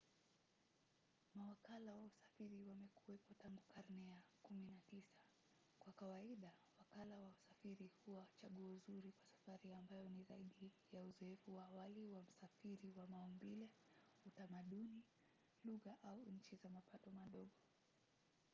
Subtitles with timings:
[1.35, 5.01] mawakala wa usafiri wamekuwapo tangu karne ya 19.
[5.79, 11.55] kwa kawaida wakala wa usafiri huwa chaguo zuri kwa safari ambayo ni zaidi ya uzoefu
[11.55, 13.69] wa awali wa msafiri wa maumbile
[14.25, 15.03] utamaduni
[15.63, 17.55] lugha au nchi za mapato madogo